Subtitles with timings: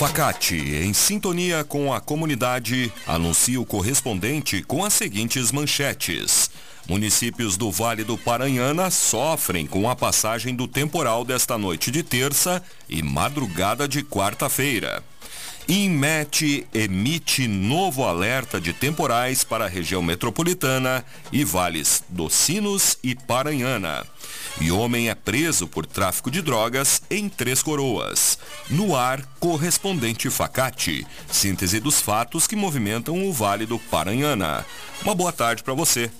[0.00, 6.50] Facate, em sintonia com a comunidade, anuncia o correspondente com as seguintes manchetes.
[6.88, 12.62] Municípios do Vale do Paranhana sofrem com a passagem do temporal desta noite de terça
[12.88, 15.04] e madrugada de quarta-feira.
[15.70, 23.14] INMET emite novo alerta de temporais para a região metropolitana e vales dos Sinos e
[23.14, 24.04] Paranhana.
[24.60, 28.36] E homem é preso por tráfico de drogas em Três Coroas.
[28.68, 31.06] No ar, correspondente Facate.
[31.30, 34.66] Síntese dos fatos que movimentam o Vale do Paranhana.
[35.04, 36.10] Uma boa tarde para você.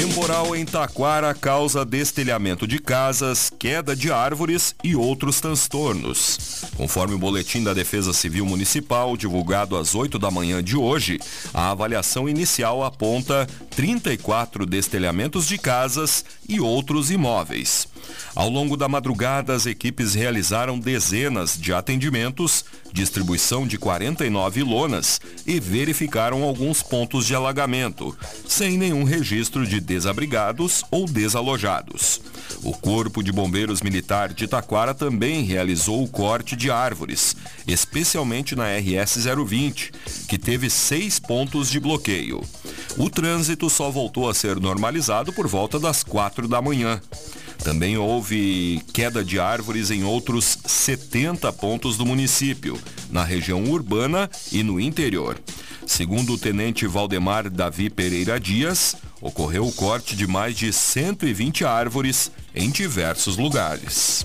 [0.00, 6.64] Temporal em Taquara causa destelhamento de casas, queda de árvores e outros transtornos.
[6.74, 11.20] Conforme o boletim da Defesa Civil Municipal, divulgado às 8 da manhã de hoje,
[11.52, 17.86] a avaliação inicial aponta 34 destelhamentos de casas e outros imóveis.
[18.34, 25.58] Ao longo da madrugada, as equipes realizaram dezenas de atendimentos, distribuição de 49 lonas e
[25.60, 28.16] verificaram alguns pontos de alagamento,
[28.46, 32.20] sem nenhum registro de desabrigados ou desalojados.
[32.62, 37.34] O Corpo de Bombeiros Militar de Taquara também realizou o corte de árvores,
[37.66, 39.92] especialmente na RS 020,
[40.28, 42.42] que teve seis pontos de bloqueio.
[42.98, 47.00] O trânsito só voltou a ser normalizado por volta das quatro da manhã.
[47.62, 52.78] Também houve queda de árvores em outros 70 pontos do município,
[53.10, 55.38] na região urbana e no interior.
[55.86, 62.30] Segundo o tenente Valdemar Davi Pereira Dias, ocorreu o corte de mais de 120 árvores
[62.54, 64.24] em diversos lugares.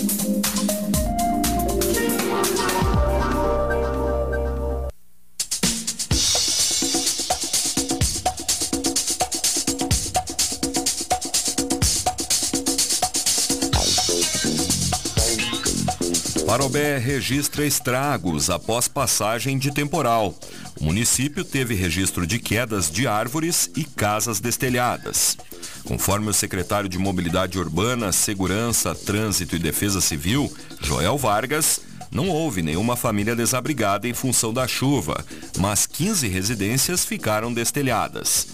[16.51, 20.37] Parobé registra estragos após passagem de temporal.
[20.81, 25.37] O município teve registro de quedas de árvores e casas destelhadas.
[25.85, 31.79] Conforme o secretário de Mobilidade Urbana, Segurança, Trânsito e Defesa Civil, Joel Vargas,
[32.11, 35.23] não houve nenhuma família desabrigada em função da chuva,
[35.57, 38.47] mas 15 residências ficaram destelhadas.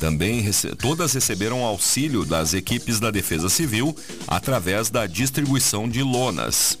[0.00, 0.44] Também
[0.76, 6.76] todas receberam auxílio das equipes da Defesa Civil através da distribuição de lonas.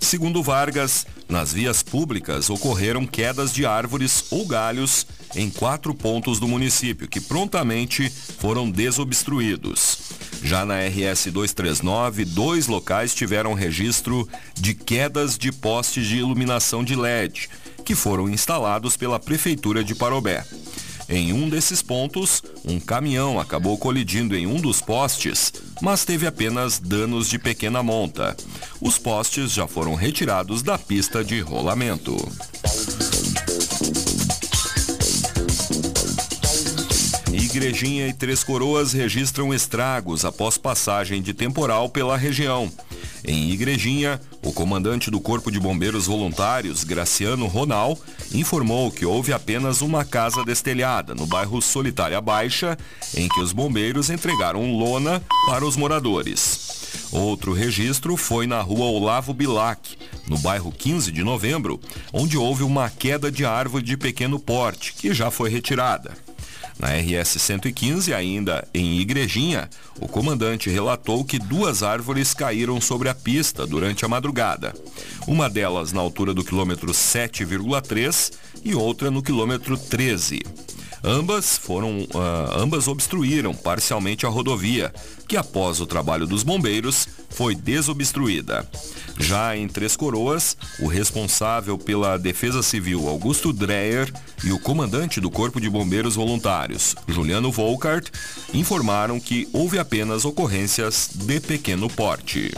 [0.00, 6.48] Segundo Vargas, nas vias públicas ocorreram quedas de árvores ou galhos em quatro pontos do
[6.48, 9.98] município, que prontamente foram desobstruídos.
[10.42, 16.94] Já na RS 239, dois locais tiveram registro de quedas de postes de iluminação de
[16.94, 17.48] LED,
[17.84, 20.44] que foram instalados pela Prefeitura de Parobé.
[21.08, 26.78] Em um desses pontos, um caminhão acabou colidindo em um dos postes, mas teve apenas
[26.78, 28.36] danos de pequena monta.
[28.80, 32.16] Os postes já foram retirados da pista de rolamento.
[37.32, 42.70] Igrejinha e Três Coroas registram estragos após passagem de temporal pela região.
[43.28, 47.98] Em Igrejinha, o comandante do Corpo de Bombeiros Voluntários, Graciano Ronal,
[48.32, 52.74] informou que houve apenas uma casa destelhada no bairro Solitária Baixa,
[53.14, 56.88] em que os bombeiros entregaram lona para os moradores.
[57.12, 61.78] Outro registro foi na rua Olavo Bilac, no bairro 15 de novembro,
[62.10, 66.16] onde houve uma queda de árvore de pequeno porte, que já foi retirada.
[66.78, 69.68] Na RS 115, ainda em Igrejinha,
[70.00, 74.72] o comandante relatou que duas árvores caíram sobre a pista durante a madrugada.
[75.26, 78.32] Uma delas na altura do quilômetro 7,3
[78.64, 80.40] e outra no quilômetro 13.
[81.02, 84.92] Ambas foram, uh, ambas obstruíram parcialmente a rodovia,
[85.26, 88.68] que após o trabalho dos bombeiros foi desobstruída.
[89.18, 94.12] Já em Três Coroas, o responsável pela Defesa Civil, Augusto Dreyer,
[94.44, 98.08] e o comandante do Corpo de Bombeiros Voluntários, Juliano Volkart,
[98.54, 102.52] informaram que houve apenas ocorrências de pequeno porte.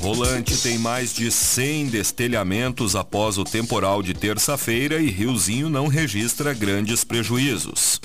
[0.00, 6.54] Rolante tem mais de 100 destelhamentos após o temporal de terça-feira e Riozinho não registra
[6.54, 8.00] grandes prejuízos.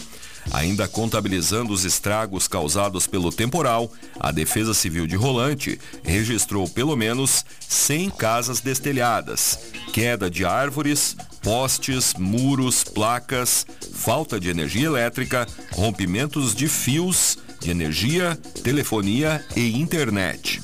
[0.52, 3.90] Ainda contabilizando os estragos causados pelo temporal,
[4.20, 9.58] a Defesa Civil de Rolante registrou pelo menos 100 casas destelhadas,
[9.94, 18.38] queda de árvores, postes, muros, placas, falta de energia elétrica, rompimentos de fios de energia,
[18.62, 20.62] telefonia e internet.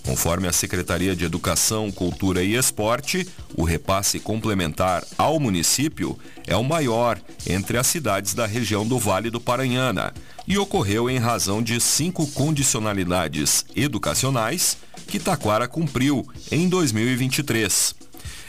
[0.05, 6.63] Conforme a Secretaria de Educação, Cultura e Esporte, o repasse complementar ao município é o
[6.63, 10.13] maior entre as cidades da região do Vale do Paranhana
[10.45, 14.77] e ocorreu em razão de cinco condicionalidades educacionais
[15.07, 18.02] que Taquara cumpriu em 2023.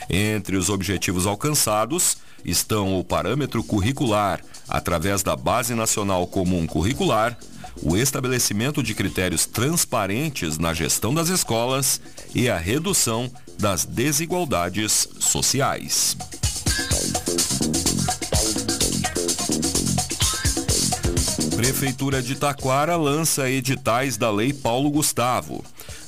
[0.09, 7.37] Entre os objetivos alcançados estão o parâmetro curricular através da Base Nacional Comum Curricular,
[7.81, 11.99] o estabelecimento de critérios transparentes na gestão das escolas
[12.33, 16.15] e a redução das desigualdades sociais.
[21.55, 25.63] Prefeitura de Taquara lança editais da Lei Paulo Gustavo.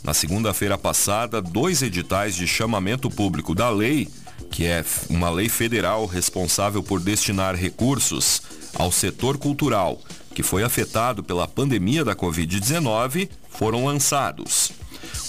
[0.07, 4.07] Na segunda-feira passada, dois editais de chamamento público da lei,
[4.49, 8.41] que é uma lei federal responsável por destinar recursos
[8.73, 9.99] ao setor cultural
[10.33, 14.71] que foi afetado pela pandemia da Covid-19, foram lançados.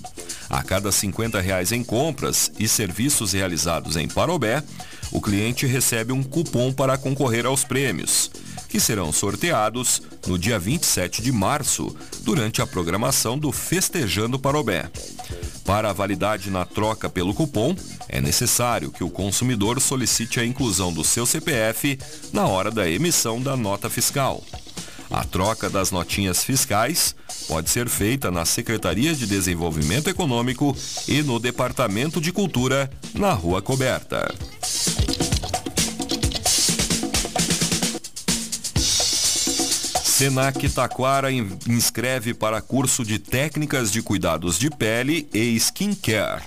[0.51, 4.63] A cada 50 reais em compras e serviços realizados em Parobé,
[5.11, 8.31] o cliente recebe um cupom para concorrer aos prêmios,
[8.69, 14.91] que serão sorteados no dia 27 de março, durante a programação do Festejando Parobé.
[15.65, 17.75] Para a validade na troca pelo cupom,
[18.09, 21.99] é necessário que o consumidor solicite a inclusão do seu CPF
[22.33, 24.43] na hora da emissão da nota fiscal.
[25.11, 27.15] A troca das notinhas fiscais
[27.47, 33.63] pode ser feita na Secretaria de Desenvolvimento Econômico e no Departamento de Cultura, na Rua
[33.63, 34.35] Coberta.
[40.15, 46.45] Senac Taquara inscreve para curso de técnicas de cuidados de pele e skincare.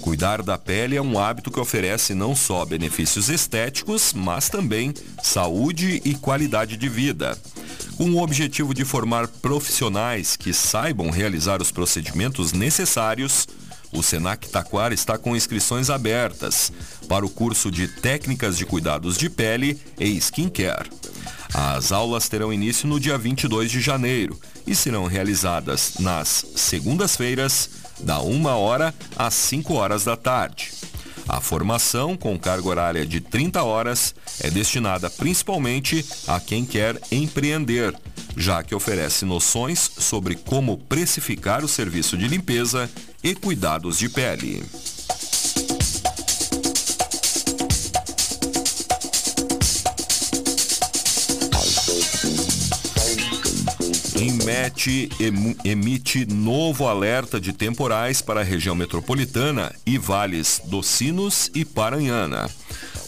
[0.00, 6.02] Cuidar da pele é um hábito que oferece não só benefícios estéticos, mas também saúde
[6.04, 7.38] e qualidade de vida.
[7.96, 13.46] Com o objetivo de formar profissionais que saibam realizar os procedimentos necessários,
[13.92, 16.72] o Senac Taquara está com inscrições abertas
[17.08, 20.90] para o curso de Técnicas de Cuidados de Pele e Skincare.
[21.52, 28.20] As aulas terão início no dia 22 de janeiro e serão realizadas nas segundas-feiras, da
[28.20, 30.72] 1 hora às 5 horas da tarde.
[31.28, 37.94] A formação, com carga horária de 30 horas, é destinada principalmente a quem quer empreender,
[38.36, 42.88] já que oferece noções sobre como precificar o serviço de limpeza
[43.22, 44.64] e cuidados de pele.
[54.20, 55.08] Inmet
[55.64, 62.50] emite novo alerta de temporais para a região metropolitana e vales dos Sinos e Paranhana.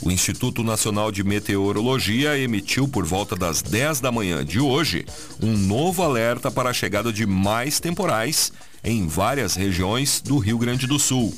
[0.03, 5.05] O Instituto Nacional de Meteorologia emitiu por volta das 10 da manhã de hoje
[5.43, 8.53] um novo alerta para a chegada de mais temporais
[8.85, 11.37] em várias regiões do Rio Grande do Sul.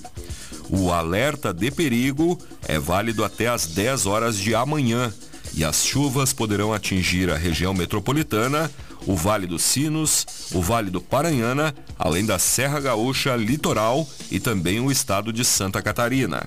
[0.69, 2.39] O alerta de perigo
[2.69, 5.13] é válido até às 10 horas de amanhã
[5.55, 8.71] e as chuvas poderão atingir a região metropolitana,
[9.07, 14.81] o Vale dos Sinos, o Vale do Paranhana, além da Serra Gaúcha Litoral e também
[14.81, 16.47] o estado de Santa Catarina.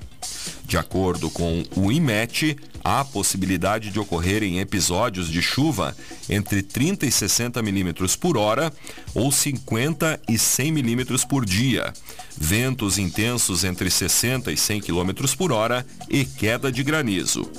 [0.66, 5.96] De acordo com o IMET, há possibilidade de ocorrerem episódios de chuva
[6.30, 8.74] entre 30 e 60 milímetros por hora
[9.14, 11.94] ou 50 e 100 milímetros por dia,
[12.38, 17.50] ventos intensos entre 60 e 100 quilômetros por hora e queda de granizo.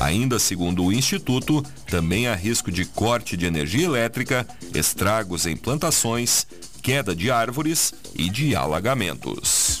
[0.00, 6.46] Ainda segundo o Instituto, também há risco de corte de energia elétrica, estragos em plantações,
[6.82, 9.80] queda de árvores e de alagamentos.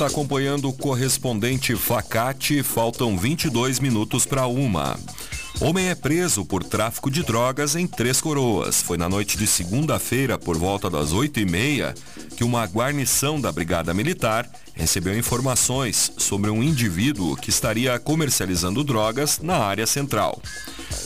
[0.00, 2.62] está acompanhando o correspondente Facate.
[2.62, 4.98] Faltam 22 minutos para uma.
[5.60, 8.80] Homem é preso por tráfico de drogas em Três Coroas.
[8.80, 11.94] Foi na noite de segunda-feira, por volta das 8h30,
[12.34, 19.38] que uma guarnição da Brigada Militar recebeu informações sobre um indivíduo que estaria comercializando drogas
[19.42, 20.40] na área central.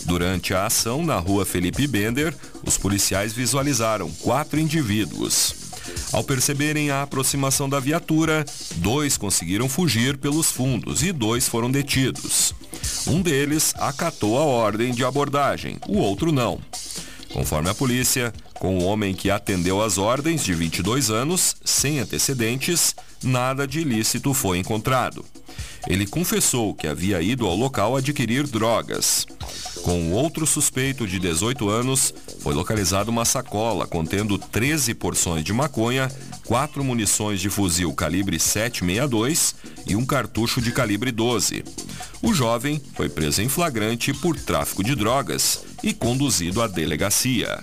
[0.04, 2.32] Durante a ação na rua Felipe Bender,
[2.64, 5.63] os policiais visualizaram quatro indivíduos.
[6.14, 8.44] Ao perceberem a aproximação da viatura,
[8.76, 12.54] dois conseguiram fugir pelos fundos e dois foram detidos.
[13.04, 16.60] Um deles acatou a ordem de abordagem, o outro não.
[17.32, 22.94] Conforme a polícia, com o homem que atendeu às ordens, de 22 anos, sem antecedentes,
[23.20, 25.24] nada de ilícito foi encontrado.
[25.86, 29.26] Ele confessou que havia ido ao local adquirir drogas.
[29.82, 36.10] Com outro suspeito de 18 anos, foi localizada uma sacola contendo 13 porções de maconha,
[36.46, 39.54] quatro munições de fuzil calibre 762
[39.86, 41.64] e um cartucho de calibre 12.
[42.22, 47.62] O jovem foi preso em flagrante por tráfico de drogas e conduzido à delegacia.